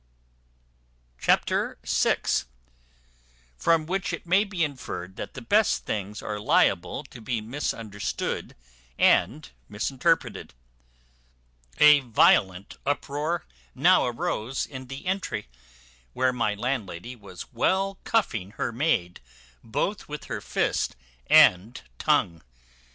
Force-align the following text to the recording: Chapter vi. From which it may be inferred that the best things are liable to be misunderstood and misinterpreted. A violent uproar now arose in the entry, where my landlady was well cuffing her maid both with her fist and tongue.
Chapter 1.19 1.77
vi. 1.85 2.15
From 3.55 3.85
which 3.85 4.11
it 4.11 4.25
may 4.25 4.43
be 4.43 4.63
inferred 4.63 5.15
that 5.17 5.35
the 5.35 5.43
best 5.43 5.85
things 5.85 6.23
are 6.23 6.39
liable 6.39 7.03
to 7.03 7.21
be 7.21 7.39
misunderstood 7.39 8.55
and 8.97 9.47
misinterpreted. 9.69 10.55
A 11.77 11.99
violent 11.99 12.77
uproar 12.83 13.45
now 13.75 14.07
arose 14.07 14.65
in 14.65 14.87
the 14.87 15.05
entry, 15.05 15.47
where 16.13 16.33
my 16.33 16.55
landlady 16.55 17.15
was 17.15 17.53
well 17.53 17.99
cuffing 18.03 18.53
her 18.53 18.71
maid 18.71 19.19
both 19.63 20.07
with 20.09 20.23
her 20.23 20.41
fist 20.41 20.95
and 21.27 21.79
tongue. 21.99 22.41